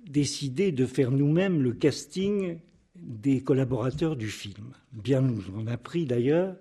décidé 0.08 0.72
de 0.72 0.84
faire 0.86 1.10
nous-mêmes 1.10 1.62
le 1.62 1.72
casting 1.72 2.58
des 2.96 3.40
collaborateurs 3.42 4.16
du 4.16 4.28
film. 4.28 4.72
Bien 4.92 5.20
nous 5.20 5.42
en 5.56 5.66
a 5.66 5.76
pris 5.76 6.06
d'ailleurs. 6.06 6.56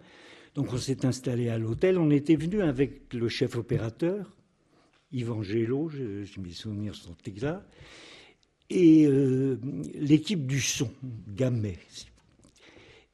Donc 0.56 0.74
on 0.74 0.78
s'est 0.78 1.06
installé 1.06 1.50
à 1.50 1.58
l'hôtel. 1.58 1.98
On 1.98 2.10
était 2.10 2.36
venu 2.36 2.62
avec 2.62 3.14
le 3.14 3.30
chef 3.30 3.56
opérateur, 3.56 4.36
Yvan 5.12 5.44
Gélo, 5.44 5.90
je, 5.90 6.40
mes 6.40 6.52
souvenirs 6.52 6.96
sont 6.96 7.16
exacts, 7.26 7.66
et 8.70 9.06
euh, 9.06 9.60
l'équipe 9.94 10.48
du 10.48 10.62
son, 10.62 10.90
Gamet. 11.28 11.78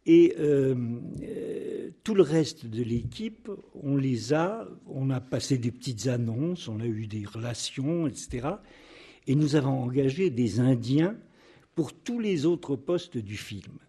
Et 0.10 0.36
euh, 0.40 0.74
euh, 1.22 1.90
tout 2.06 2.16
le 2.16 2.24
reste 2.24 2.66
de 2.66 2.82
l'équipe, 2.82 3.52
on 3.76 3.98
les 3.98 4.34
a, 4.34 4.66
on 4.88 5.10
a 5.10 5.20
passé 5.20 5.58
des 5.58 5.70
petites 5.72 6.08
annonces, 6.08 6.70
on 6.70 6.80
a 6.80 6.86
eu 6.86 7.08
des 7.08 7.26
relations, 7.26 8.08
etc. 8.08 8.48
Et 9.28 9.36
nous 9.36 9.58
avons 9.58 9.84
engagé 9.84 10.30
des 10.30 10.62
Indiens 10.62 11.18
pour 11.76 11.94
tous 11.94 12.20
les 12.20 12.46
autres 12.46 12.78
postes 12.78 13.18
du 13.18 13.36
film. 13.36 13.80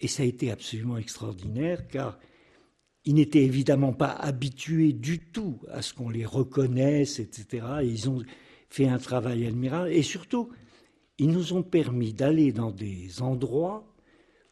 Et 0.00 0.08
ça 0.08 0.24
a 0.24 0.26
été 0.26 0.50
absolument 0.50 0.98
extraordinaire 0.98 1.86
car 1.86 2.18
ils 3.04 3.14
n'étaient 3.14 3.44
évidemment 3.44 3.92
pas 3.92 4.10
habitués 4.10 4.92
du 4.92 5.20
tout 5.20 5.60
à 5.70 5.82
ce 5.82 5.94
qu'on 5.94 6.10
les 6.10 6.26
reconnaisse, 6.26 7.20
etc. 7.20 7.64
ils 7.84 8.10
ont 8.10 8.22
fait 8.68 8.88
un 8.88 8.98
travail 8.98 9.46
admirable. 9.46 9.92
Et 9.92 10.02
surtout, 10.02 10.50
ils 11.16 11.30
nous 11.30 11.52
ont 11.52 11.62
permis 11.62 12.12
d'aller 12.12 12.50
dans 12.50 12.72
des 12.72 13.22
endroits 13.22 13.86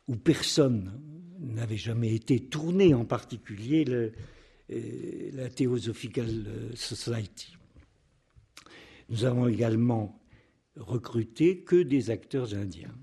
où 0.09 0.17
personne 0.17 1.01
n'avait 1.41 1.77
jamais 1.77 2.15
été 2.15 2.41
tourné, 2.41 2.95
en 2.95 3.05
particulier 3.05 3.85
euh, 3.89 5.31
la 5.33 5.49
Theosophical 5.49 6.47
Society. 6.75 7.57
Nous 9.09 9.25
avons 9.25 9.47
également 9.47 10.21
recruté 10.77 11.61
que 11.61 11.83
des 11.83 12.11
acteurs 12.11 12.55
indiens. 12.55 12.95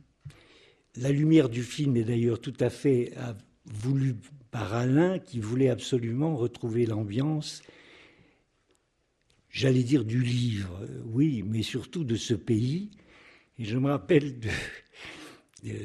La 0.95 1.11
lumière 1.11 1.49
du 1.49 1.63
film 1.63 1.95
est 1.97 2.03
d'ailleurs 2.03 2.39
tout 2.39 2.53
à 2.59 2.69
fait 2.69 3.13
voulue 3.65 4.15
par 4.51 4.73
Alain 4.73 5.17
qui 5.17 5.39
voulait 5.39 5.69
absolument 5.69 6.35
retrouver 6.35 6.85
l'ambiance, 6.85 7.63
j'allais 9.49 9.83
dire 9.83 10.05
du 10.05 10.21
livre, 10.21 10.87
oui, 11.05 11.43
mais 11.43 11.63
surtout 11.63 12.03
de 12.03 12.15
ce 12.15 12.35
pays. 12.35 12.91
Et 13.57 13.65
je 13.65 13.77
me 13.77 13.89
rappelle 13.89 14.39
de, 14.39 14.49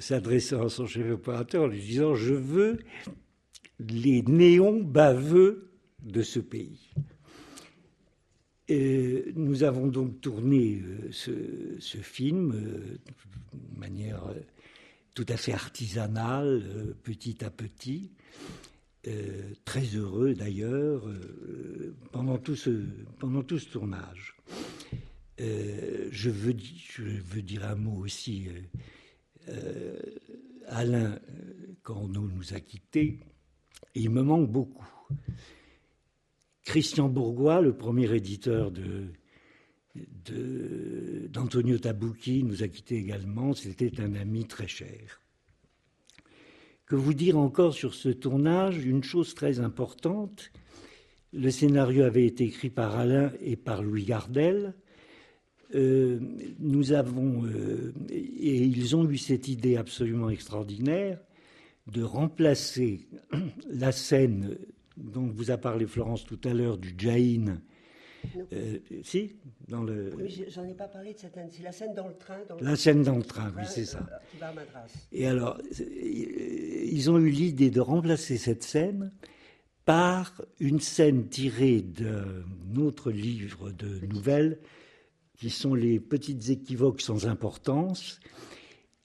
s'adressant 0.01 0.65
à 0.65 0.69
son 0.69 0.87
chef 0.87 1.11
opérateur 1.11 1.65
en 1.65 1.67
lui 1.67 1.81
disant 1.81 2.15
Je 2.15 2.35
veux 2.35 2.79
les 3.79 4.23
néons 4.23 4.81
baveux 4.83 5.71
de 6.03 6.23
ce 6.23 6.41
pays. 6.41 6.91
nous 9.37 9.63
avons 9.63 9.87
donc 9.87 10.21
tourné 10.21 10.83
euh, 10.85 11.09
ce, 11.11 11.99
film 11.99 12.53
euh, 12.53 12.99
de 13.53 13.79
manière 13.79 14.27
euh, 14.27 14.41
tout 15.15 15.27
à 15.29 15.37
fait 15.37 15.53
artisanale, 15.53 16.95
petit 17.03 17.45
à 17.45 17.51
petit. 17.51 18.11
Euh, 19.07 19.53
très 19.65 19.85
heureux 19.95 20.35
d'ailleurs 20.35 21.09
euh, 21.09 21.95
pendant, 22.11 22.37
tout 22.37 22.57
ce, 22.57 22.71
tournage. 23.71 24.37
Euh, 25.41 26.09
je, 26.11 26.31
veux, 26.31 26.53
dire 26.53 27.65
un 27.65 27.77
mot 27.77 28.05
aussi. 28.05 28.49
Alain, 30.67 31.19
quand 31.83 31.97
on 31.97 32.09
nous 32.09 32.55
a 32.55 32.61
quittés, 32.61 33.21
il 33.95 34.11
me 34.11 34.23
manque 34.23 34.51
beaucoup. 34.51 34.87
Christian 36.65 37.09
Bourgois, 37.09 37.63
le 37.63 37.75
premier 37.75 38.15
éditeur 38.15 38.71
de, 38.71 39.07
d'Antonio 41.29 41.79
Tabucchi, 41.79 42.43
nous 42.43 42.63
a 42.63 42.69
quittés 42.69 42.97
également. 42.97 43.55
C'était 43.55 44.01
un 44.01 44.15
ami 44.15 44.45
très 44.45 44.69
cher. 44.69 45.23
Que 46.85 46.97
vous 46.97 47.15
dire 47.15 47.39
encore 47.39 47.75
sur 47.75 47.95
ce 47.95 48.11
tournage? 48.11 48.85
Une 48.85 49.03
chose 49.03 49.35
très 49.35 49.61
importante. 49.61 50.51
Le 51.33 51.51
scénario 51.51 52.05
avait 52.05 52.27
été 52.27 52.45
écrit 52.45 52.71
par 52.71 52.97
Alain 52.97 53.33
et 53.41 53.57
par 53.57 53.83
Louis 53.83 54.05
Gardel. 54.05 54.75
Euh, 55.75 56.19
nous 56.59 56.93
avons, 56.93 57.45
euh, 57.45 57.93
et 58.09 58.57
ils 58.57 58.97
ont 58.97 59.09
eu 59.09 59.19
cette 59.19 59.49
idée 59.49 59.77
absolument 59.77 60.31
extraordinaire 60.31 61.19
de 61.87 62.03
remplacer 62.03 63.07
la 63.71 63.93
scène 63.93 64.57
dont 64.97 65.27
vous 65.27 65.51
a 65.51 65.59
parlé 65.59 65.87
Florence 65.87 66.25
tout 66.25 66.41
à 66.45 66.55
l'heure 66.55 66.79
du 66.79 66.95
Jain 66.97 67.59
euh, 68.53 68.79
si, 69.03 69.37
dans 69.69 69.83
le. 69.83 70.13
Oui, 70.17 70.45
j'en 70.49 70.65
ai 70.65 70.75
pas 70.75 70.89
parlé 70.89 71.13
de 71.13 71.19
cette 71.19 71.35
scène. 71.35 71.49
C'est 71.51 71.63
la 71.63 71.73
scène 71.73 71.95
dans 71.95 72.09
le 72.09 72.15
train. 72.15 72.39
la 72.61 72.77
scène 72.77 73.03
dans 73.03 73.17
le 73.17 73.23
train, 73.23 73.53
oui, 73.57 73.63
c'est 73.67 73.85
ça. 73.85 74.07
Qui 74.31 74.39
va 74.39 74.49
à 74.49 74.53
Madras. 74.53 74.87
Et 75.13 75.27
alors, 75.27 75.59
ils 75.71 77.11
ont 77.11 77.19
eu 77.19 77.31
l'idée 77.31 77.71
de 77.71 77.81
remplacer 77.81 78.37
cette 78.39 78.63
scène 78.63 79.13
par 79.85 80.43
une 80.61 80.81
scène 80.81 81.29
tirée 81.29 81.81
d'un 81.81 82.45
autre 82.77 83.11
livre 83.11 83.71
de 83.71 84.05
nouvelles, 84.07 84.59
qui 85.39 85.51
sont 85.51 85.75
les 85.75 86.01
petites 86.01 86.51
équivoques 86.51 87.01
sans 87.01 87.27
importance, 87.27 88.21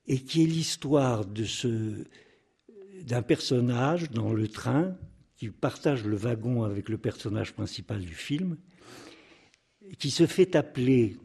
et 0.07 0.19
qui 0.19 0.43
est 0.43 0.47
l'histoire 0.47 1.25
d'un 1.25 3.21
personnage 3.21 4.11
dans 4.11 4.33
le 4.33 4.47
train 4.47 4.97
qui 5.37 5.49
partage 5.49 6.03
le 6.03 6.17
wagon 6.17 6.63
avec 6.63 6.89
le 6.89 6.97
personnage 6.97 7.53
principal 7.53 8.01
du 8.01 8.13
film 8.13 8.57
qui 9.99 10.11
se 10.11 10.25
fait 10.25 10.55
appeler, 10.55 11.17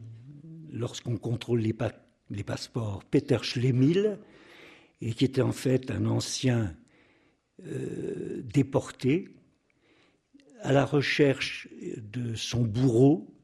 lorsqu'on 0.71 1.17
contrôle 1.17 1.61
les, 1.61 1.75
les, 2.29 2.43
passeports, 2.43 3.03
Peter 3.05 3.39
Schlemil, 3.41 4.19
et 5.01 5.13
qui 5.13 5.25
était 5.25 5.41
en 5.41 5.51
fait 5.51 5.91
un 5.91 6.05
ancien 6.05 6.75
euh, 7.65 8.41
déporté, 8.43 9.29
à 10.61 10.73
la 10.73 10.85
recherche 10.85 11.69
de 11.97 12.35
son 12.35 12.63
bourreau, 12.63 13.38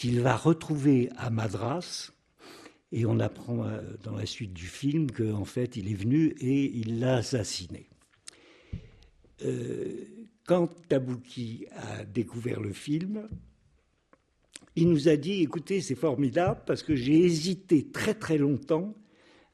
qu'il 0.00 0.22
va 0.22 0.34
retrouver 0.34 1.10
à 1.18 1.28
Madras, 1.28 2.10
et 2.90 3.04
on 3.04 3.20
apprend 3.20 3.66
euh, 3.66 3.82
dans 4.02 4.16
la 4.16 4.24
suite 4.24 4.54
du 4.54 4.64
film 4.64 5.10
qu'en 5.10 5.44
fait 5.44 5.76
il 5.76 5.90
est 5.90 5.94
venu 5.94 6.28
et 6.40 6.74
il 6.74 7.00
l'a 7.00 7.16
assassiné. 7.16 7.86
Euh, 9.44 10.06
quand 10.46 10.68
Tabouki 10.88 11.66
a 11.76 12.06
découvert 12.06 12.62
le 12.62 12.72
film, 12.72 13.28
il 14.74 14.88
nous 14.88 15.10
a 15.10 15.16
dit, 15.16 15.42
écoutez, 15.42 15.82
c'est 15.82 15.94
formidable 15.94 16.62
parce 16.64 16.82
que 16.82 16.96
j'ai 16.96 17.22
hésité 17.22 17.86
très 17.86 18.14
très 18.14 18.38
longtemps 18.38 18.94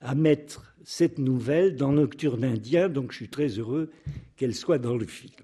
à 0.01 0.15
mettre 0.15 0.77
cette 0.85 1.19
nouvelle 1.19 1.75
dans 1.75 1.91
Nocturne 1.91 2.45
indien, 2.45 2.89
donc 2.89 3.11
je 3.11 3.17
suis 3.17 3.29
très 3.29 3.49
heureux 3.49 3.91
qu'elle 4.37 4.55
soit 4.55 4.79
dans 4.79 4.97
le 4.97 5.07
film. 5.07 5.35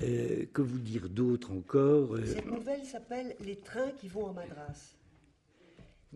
Euh, 0.00 0.46
que 0.52 0.62
vous 0.62 0.78
dire 0.78 1.08
d'autre 1.08 1.50
encore 1.50 2.14
euh? 2.14 2.24
Cette 2.24 2.46
nouvelle 2.46 2.84
s'appelle 2.84 3.34
Les 3.40 3.56
trains 3.56 3.90
qui 3.90 4.06
vont 4.06 4.28
à 4.28 4.32
Madras. 4.32 4.94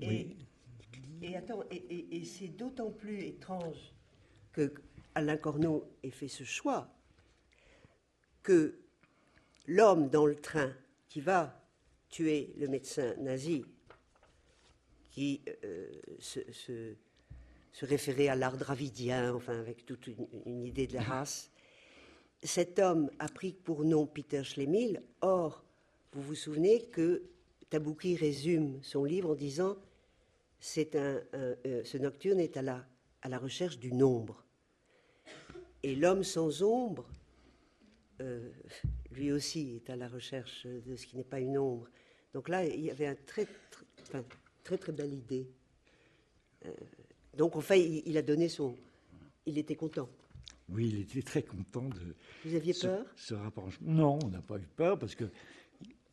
Et, 0.00 0.36
et, 1.20 1.36
attends, 1.36 1.64
et, 1.70 2.24
c'est 2.24 2.48
d'autant 2.48 2.90
plus 2.90 3.24
étrange 3.24 3.92
que 4.52 4.72
Alain 5.14 5.36
Corneau 5.36 5.84
ait 6.02 6.10
fait 6.10 6.28
ce 6.28 6.44
choix 6.44 6.88
que 8.42 8.78
l'homme 9.66 10.08
dans 10.08 10.26
le 10.26 10.36
train 10.36 10.72
qui 11.08 11.20
va 11.20 11.60
tuer 12.08 12.54
le 12.58 12.68
médecin 12.68 13.14
nazi 13.18 13.64
qui 15.10 15.42
euh, 15.64 15.90
se, 16.18 16.94
référait 17.82 18.28
à 18.28 18.36
l'art 18.36 18.56
dravidien, 18.56 19.34
enfin 19.34 19.58
avec 19.58 19.84
toute 19.84 20.08
une, 20.46 20.64
idée 20.64 20.86
de 20.86 20.94
la 20.94 21.02
race. 21.02 21.51
Cet 22.42 22.78
homme 22.78 23.10
a 23.18 23.28
pris 23.28 23.52
pour 23.52 23.84
nom 23.84 24.06
Peter 24.06 24.42
Schlemil. 24.42 25.02
Or, 25.20 25.64
vous 26.12 26.22
vous 26.22 26.34
souvenez 26.34 26.82
que 26.86 27.22
Tabouki 27.70 28.16
résume 28.16 28.82
son 28.82 29.04
livre 29.04 29.30
en 29.30 29.34
disant 29.34 29.76
c'est 30.58 30.96
un, 30.96 31.20
euh, 31.34 31.82
ce 31.84 31.98
nocturne 31.98 32.40
est 32.40 32.56
à 32.56 32.62
la, 32.62 32.84
à 33.22 33.28
la 33.28 33.38
recherche 33.38 33.78
du 33.78 33.92
nombre. 33.92 34.44
Et 35.82 35.94
l'homme 35.94 36.24
sans 36.24 36.62
ombre 36.62 37.08
euh, 38.20 38.50
lui 39.10 39.32
aussi 39.32 39.76
est 39.76 39.90
à 39.90 39.96
la 39.96 40.08
recherche 40.08 40.66
de 40.66 40.96
ce 40.96 41.06
qui 41.06 41.16
n'est 41.16 41.24
pas 41.24 41.40
une 41.40 41.58
ombre. 41.58 41.88
Donc 42.32 42.48
là, 42.48 42.64
il 42.64 42.84
y 42.84 42.90
avait 42.90 43.06
un 43.06 43.14
très, 43.14 43.46
très, 44.04 44.24
très, 44.64 44.78
très 44.78 44.92
belle 44.92 45.12
idée. 45.12 45.46
Euh, 46.64 46.70
donc, 47.36 47.56
en 47.56 47.60
fait, 47.60 47.80
il, 47.80 48.16
a 48.16 48.22
donné 48.22 48.48
son. 48.48 48.76
Il 49.46 49.58
était 49.58 49.74
content. 49.74 50.08
Oui, 50.72 50.88
il 50.92 51.00
était 51.00 51.22
très 51.22 51.42
content 51.42 51.88
de. 51.88 52.16
Vous 52.44 52.54
aviez 52.54 52.74
peur? 52.74 53.04
ce, 53.16 53.34
rapprochement. 53.34 53.92
Non, 53.92 54.18
on 54.24 54.28
n'a 54.28 54.42
pas 54.42 54.58
eu 54.58 54.66
peur 54.76 54.98
parce 54.98 55.14
que 55.14 55.30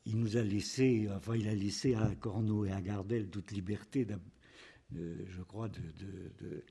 il 0.05 0.17
nous 0.17 0.37
a 0.37 0.41
laissé, 0.41 1.07
enfin, 1.11 1.35
il 1.35 1.47
a 1.47 1.55
laissé 1.55 1.93
à 1.93 2.13
Corneau 2.15 2.65
et 2.65 2.71
à 2.71 2.81
Gardel 2.81 3.29
toute 3.29 3.51
liberté, 3.51 4.07
je 4.91 5.41
crois, 5.43 5.69
de. 5.69 6.63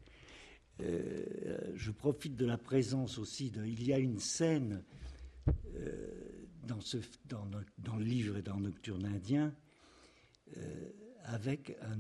Euh, 0.81 1.73
je 1.75 1.91
profite 1.91 2.37
de 2.37 2.47
la 2.47 2.59
présence 2.59 3.19
aussi 3.19 3.51
de. 3.51 3.65
Il 3.65 3.85
y 3.85 3.93
a 3.93 3.99
une 3.99 4.21
scène 4.21 4.85
euh, 5.75 6.09
dans, 6.67 6.81
ce, 6.81 6.99
dans, 7.27 7.49
dans, 7.79 7.97
le 7.97 8.05
livre 8.05 8.37
et 8.37 8.43
dans 8.43 8.61
Nocturne 8.61 9.05
indien 9.07 9.53
euh, 10.57 10.91
avec 11.25 11.77
un, 11.83 11.99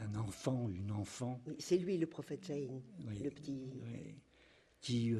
un, 0.00 0.14
enfant, 0.16 0.68
une 0.68 0.90
enfant. 0.92 1.40
c'est 1.58 1.78
lui 1.78 1.98
le 1.98 2.06
prophète 2.06 2.44
Jain, 2.46 2.80
le 3.22 3.30
petit. 3.30 3.70
qui 4.80 5.14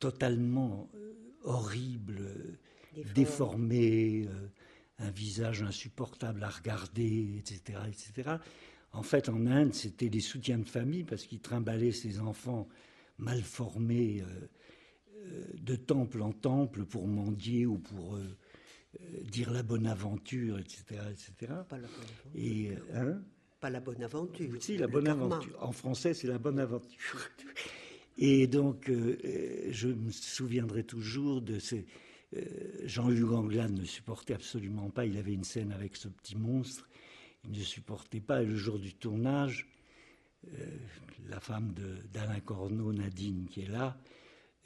totalement 0.00 0.90
horrible, 1.44 2.58
déformé, 3.14 4.28
un 4.98 5.10
visage 5.10 5.62
insupportable 5.62 6.42
à 6.44 6.48
regarder, 6.48 7.36
etc., 7.38 7.78
etc. 7.88 8.36
En 8.92 9.02
fait, 9.02 9.28
en 9.28 9.46
Inde, 9.46 9.74
c'était 9.74 10.10
des 10.10 10.20
soutiens 10.20 10.58
de 10.58 10.68
famille 10.68 11.04
parce 11.04 11.26
qu'ils 11.26 11.40
trimballaient 11.40 11.92
ces 11.92 12.20
enfants 12.20 12.68
mal 13.18 13.42
formés 13.42 14.22
euh, 15.22 15.44
de 15.54 15.76
temple 15.76 16.22
en 16.22 16.32
temple 16.32 16.84
pour 16.84 17.06
mendier 17.06 17.66
ou 17.66 17.78
pour 17.78 18.16
euh, 18.16 18.20
euh, 18.20 18.36
dire 19.24 19.50
la 19.50 19.62
bonne 19.62 19.86
aventure, 19.86 20.58
etc. 20.58 20.84
etc. 21.10 21.52
Pas 21.68 21.78
la 21.78 21.88
bonne 21.88 22.06
aventure. 22.06 22.30
Et, 22.34 22.78
hein 22.94 23.22
Pas 23.60 23.70
la 23.70 23.80
bonne 23.80 24.02
aventure. 24.02 24.62
Si, 24.62 24.76
la 24.76 24.86
bonne 24.86 25.08
aventure. 25.08 25.56
En 25.62 25.72
français, 25.72 26.14
c'est 26.14 26.28
la 26.28 26.38
bonne 26.38 26.58
aventure. 26.58 27.30
Et 28.18 28.46
donc, 28.46 28.90
je 28.90 29.88
me 29.88 30.10
souviendrai 30.10 30.84
toujours 30.84 31.40
de 31.40 31.58
ces. 31.58 31.86
Jean-Hugues 32.84 33.32
Anglade 33.32 33.72
ne 33.72 33.84
supportait 33.84 34.34
absolument 34.34 34.90
pas. 34.90 35.04
Il 35.06 35.16
avait 35.18 35.34
une 35.34 35.44
scène 35.44 35.72
avec 35.72 35.96
ce 35.96 36.08
petit 36.08 36.36
monstre. 36.36 36.88
Il 37.44 37.52
ne 37.52 37.62
supportait 37.62 38.20
pas. 38.20 38.42
Et 38.42 38.46
le 38.46 38.56
jour 38.56 38.78
du 38.78 38.94
tournage, 38.94 39.66
la 41.28 41.40
femme 41.40 41.74
d'Alain 42.12 42.40
Corneau, 42.40 42.92
Nadine, 42.92 43.46
qui 43.50 43.62
est 43.62 43.68
là, 43.68 43.98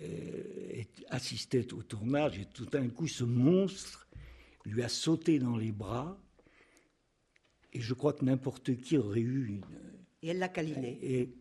euh, 0.02 0.82
assistait 1.08 1.72
au 1.72 1.82
tournage 1.82 2.38
et 2.38 2.44
tout 2.44 2.66
d'un 2.66 2.88
coup 2.88 3.08
ce 3.08 3.24
monstre 3.24 4.05
lui 4.66 4.82
a 4.82 4.88
sauté 4.88 5.38
dans 5.38 5.56
les 5.56 5.72
bras 5.72 6.20
et 7.72 7.80
je 7.80 7.94
crois 7.94 8.12
que 8.12 8.24
n'importe 8.24 8.76
qui 8.76 8.96
aurait 8.96 9.20
eu 9.20 9.46
une... 9.46 9.60
Et 10.22 10.28
elle 10.28 10.38
l'a 10.38 10.48
câliné. 10.48 10.98
Et, 11.02 11.34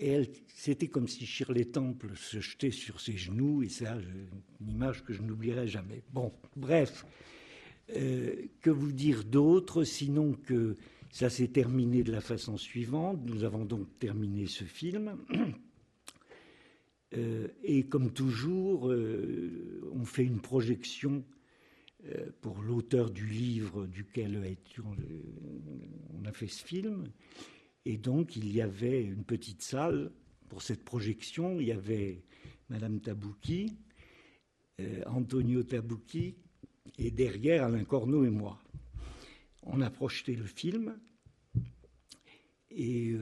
elle, 0.00 0.28
c'était 0.48 0.88
comme 0.88 1.06
si 1.06 1.24
Shirley 1.24 1.66
Temple 1.66 2.16
se 2.16 2.40
jetait 2.40 2.72
sur 2.72 3.00
ses 3.00 3.16
genoux 3.16 3.62
et 3.62 3.68
c'est 3.68 3.86
une 3.86 4.70
image 4.70 5.04
que 5.04 5.12
je 5.12 5.22
n'oublierai 5.22 5.68
jamais. 5.68 6.02
Bon, 6.10 6.32
bref, 6.56 7.06
euh, 7.94 8.34
que 8.60 8.70
vous 8.70 8.90
dire 8.90 9.22
d'autre? 9.22 9.84
Sinon 9.84 10.32
que 10.32 10.74
ça 11.10 11.30
s'est 11.30 11.48
terminé 11.48 12.02
de 12.02 12.10
la 12.10 12.20
façon 12.20 12.56
suivante. 12.56 13.20
Nous 13.24 13.44
avons 13.44 13.64
donc 13.64 13.86
terminé 14.00 14.46
ce 14.46 14.64
film. 14.64 15.16
Euh, 17.16 17.46
et 17.62 17.84
comme 17.84 18.10
toujours, 18.10 18.90
euh, 18.90 19.88
on 19.92 20.04
fait 20.04 20.24
une 20.24 20.40
projection 20.40 21.22
pour 22.40 22.62
l'auteur 22.62 23.10
du 23.10 23.26
livre 23.26 23.86
duquel 23.86 24.56
on 26.12 26.24
a 26.24 26.32
fait 26.32 26.48
ce 26.48 26.64
film. 26.64 27.04
Et 27.84 27.96
donc, 27.96 28.36
il 28.36 28.52
y 28.52 28.60
avait 28.60 29.02
une 29.02 29.24
petite 29.24 29.62
salle 29.62 30.10
pour 30.48 30.62
cette 30.62 30.84
projection. 30.84 31.60
Il 31.60 31.66
y 31.66 31.72
avait 31.72 32.24
Madame 32.68 33.00
Tabouki, 33.00 33.76
Antonio 35.06 35.62
Tabouki, 35.62 36.34
et 36.98 37.10
derrière 37.10 37.64
Alain 37.64 37.84
Corneau 37.84 38.24
et 38.24 38.30
moi. 38.30 38.62
On 39.62 39.80
a 39.80 39.90
projeté 39.90 40.36
le 40.36 40.44
film. 40.44 40.98
Et 42.70 43.14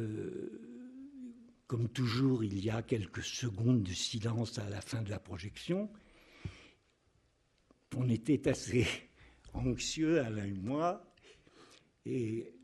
comme 1.66 1.88
toujours, 1.88 2.44
il 2.44 2.62
y 2.64 2.70
a 2.70 2.82
quelques 2.82 3.22
secondes 3.22 3.82
de 3.82 3.92
silence 3.92 4.58
à 4.58 4.68
la 4.68 4.80
fin 4.80 5.02
de 5.02 5.10
la 5.10 5.18
projection. 5.18 5.88
On 7.96 8.08
était 8.08 8.48
assez 8.48 8.86
anxieux, 9.52 10.20
Alain 10.20 10.46
et 10.46 10.52
moi, 10.52 11.14
et 12.04 12.54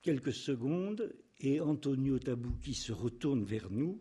quelques 0.00 0.32
secondes, 0.32 1.14
et 1.40 1.60
Antonio 1.60 2.18
Tabouki 2.18 2.74
se 2.74 2.92
retourne 2.92 3.44
vers 3.44 3.70
nous 3.70 4.00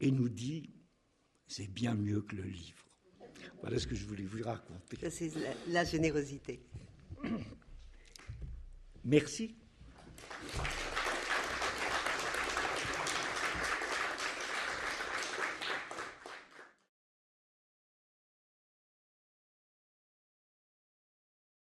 et 0.00 0.10
nous 0.10 0.28
dit 0.28 0.70
C'est 1.48 1.66
bien 1.66 1.94
mieux 1.94 2.22
que 2.22 2.36
le 2.36 2.44
livre. 2.44 2.84
Voilà 3.60 3.78
ce 3.78 3.86
que 3.86 3.94
je 3.94 4.04
voulais 4.04 4.24
vous 4.24 4.42
raconter. 4.44 5.10
c'est 5.10 5.30
la 5.68 5.84
générosité. 5.84 6.60
Merci. 9.04 9.56